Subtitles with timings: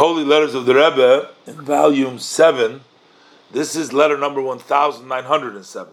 [0.00, 2.80] Holy Letters of the Rebbe in volume 7.
[3.52, 5.92] This is letter number 1907.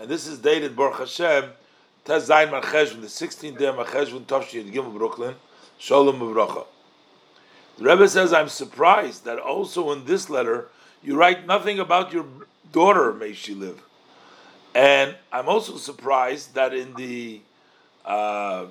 [0.00, 1.50] And this is dated Baruch Hashem,
[2.04, 5.36] Tez Zayin Marcheshvin, the 16th day of Marcheshvin, Tovshi Gimel Brooklyn,
[5.78, 6.66] Shalom Uvracha.
[7.78, 10.66] The Rebbe says, I'm surprised that also in this letter
[11.00, 12.26] you write nothing about your
[12.72, 13.80] daughter, may she live.
[14.74, 17.40] And I'm also surprised that in the
[18.04, 18.66] uh,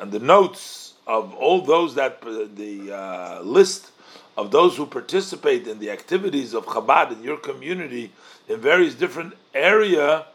[0.00, 3.92] and the notes of all those that uh, the uh, list
[4.36, 8.12] of those who participate in the activities of Chabad in your community
[8.48, 10.26] in various different area,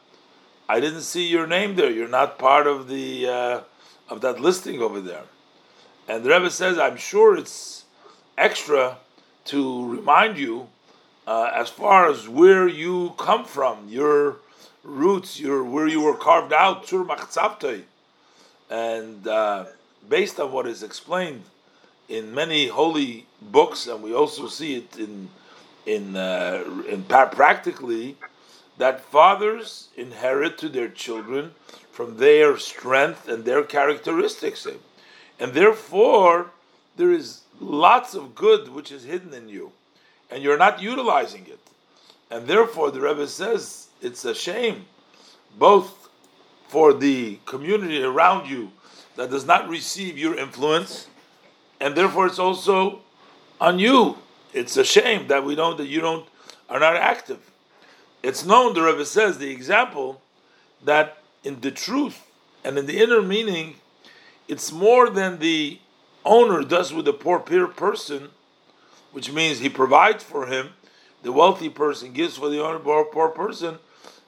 [0.67, 1.91] I didn't see your name there.
[1.91, 3.61] You're not part of the uh,
[4.09, 5.23] of that listing over there.
[6.07, 7.85] And the Rebbe says, I'm sure it's
[8.37, 8.97] extra
[9.45, 10.67] to remind you
[11.27, 14.37] uh, as far as where you come from, your
[14.83, 17.83] roots, your where you were carved out, Tzur
[18.69, 19.65] and uh,
[20.07, 21.43] based on what is explained
[22.09, 25.29] in many holy books, and we also see it in
[25.85, 28.17] in uh, in practically
[28.77, 31.51] that fathers inherit to their children
[31.91, 34.67] from their strength and their characteristics,
[35.39, 36.51] and therefore
[36.97, 39.71] there is lots of good which is hidden in you,
[40.29, 41.59] and you're not utilizing it,
[42.29, 44.85] and therefore the Rebbe says it's a shame,
[45.57, 46.09] both
[46.67, 48.71] for the community around you
[49.15, 51.07] that does not receive your influence,
[51.79, 53.01] and therefore it's also
[53.59, 54.17] on you.
[54.53, 56.27] It's a shame that we don't that you don't
[56.69, 57.51] are not active.
[58.23, 60.21] It's known, the Rebbe says, the example
[60.83, 62.25] that in the truth
[62.63, 63.75] and in the inner meaning,
[64.47, 65.79] it's more than the
[66.23, 68.29] owner does with the poor peer person,
[69.11, 70.69] which means he provides for him.
[71.23, 73.79] The wealthy person gives for the owner, poor, poor person.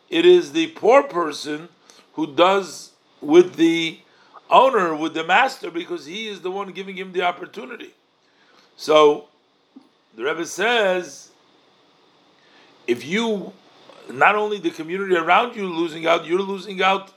[0.09, 1.70] It is the poor person
[2.14, 4.00] who does with the
[4.54, 7.92] owner with the master because he is the one giving him the opportunity.
[8.78, 9.28] So
[10.16, 11.32] the Rebbe says,
[12.86, 13.52] if you,
[14.09, 17.12] not only the community around you losing out, you're losing out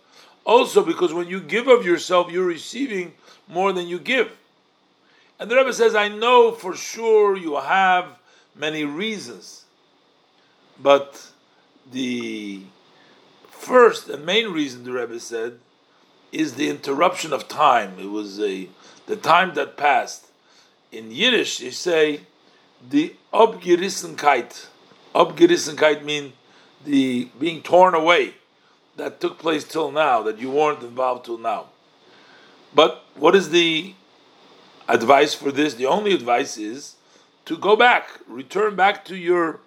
[0.44, 3.12] also because when you give of yourself, you're receiving
[3.47, 4.32] more than you give.
[5.38, 8.18] And the Rebbe says, I know for sure you have
[8.54, 9.64] many reasons,
[10.82, 11.30] but
[11.92, 12.62] the
[13.50, 15.58] first and main reason the Rebbe said
[16.32, 17.98] is the interruption of time.
[17.98, 18.69] It was a
[19.06, 20.26] the time that passed.
[20.92, 22.20] In Yiddish, you say
[22.88, 24.66] the Obgerissenkeit.
[25.15, 26.32] Obgerissenkeit mean
[26.84, 28.34] the being torn away
[28.97, 31.66] that took place till now, that you weren't involved till now.
[32.75, 33.94] But what is the
[34.88, 35.75] advice for this?
[35.75, 36.97] The only advice is
[37.44, 39.60] to go back, return back to your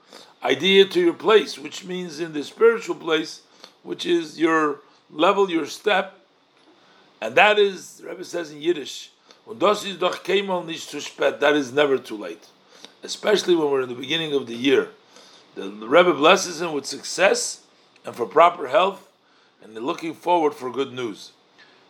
[0.44, 3.42] idea, to your place, which means in the spiritual place,
[3.84, 4.80] which is your
[5.12, 6.19] level, your step,
[7.22, 9.12] and that is, the Rebbe says in Yiddish,
[9.48, 12.48] that is never too late.
[13.02, 14.90] Especially when we're in the beginning of the year.
[15.56, 17.62] The, the Rebbe blesses him with success
[18.06, 19.08] and for proper health,
[19.64, 21.32] and looking forward for good news.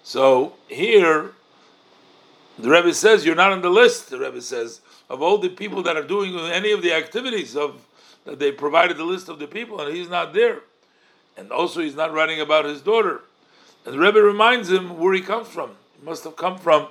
[0.03, 1.31] So here,
[2.57, 5.83] the Rebbe says, You're not on the list, the Rebbe says, of all the people
[5.83, 7.85] that are doing any of the activities of
[8.25, 10.61] that they provided the list of the people, and he's not there.
[11.37, 13.21] And also, he's not writing about his daughter.
[13.89, 15.71] And the Rebbe reminds him where he comes from.
[15.99, 16.89] He must have come from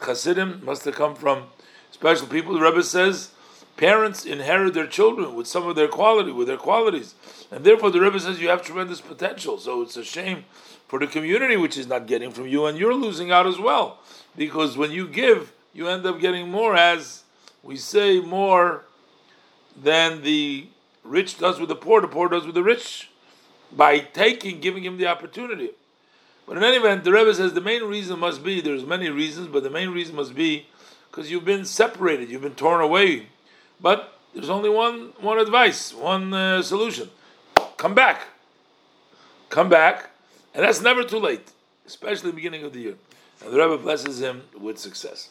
[0.00, 1.48] Hasidim, must have come from
[1.90, 2.54] special people.
[2.54, 3.32] The Rebbe says
[3.76, 7.14] parents inherit their children with some of their quality, with their qualities.
[7.50, 9.58] And therefore the Rebbe says you have tremendous potential.
[9.58, 10.46] So it's a shame
[10.86, 13.98] for the community which is not getting from you, and you're losing out as well.
[14.34, 17.24] Because when you give, you end up getting more, as
[17.62, 18.86] we say, more
[19.76, 20.68] than the
[21.04, 23.10] rich does with the poor, the poor does with the rich,
[23.70, 25.72] by taking, giving him the opportunity.
[26.48, 29.48] But in any event, the Rebbe says the main reason must be there's many reasons,
[29.48, 30.66] but the main reason must be
[31.10, 33.26] because you've been separated, you've been torn away.
[33.78, 37.10] But there's only one one advice, one uh, solution:
[37.76, 38.28] come back,
[39.50, 40.08] come back,
[40.54, 41.52] and that's never too late,
[41.86, 42.94] especially beginning of the year.
[43.44, 45.26] And the Rebbe blesses him with success.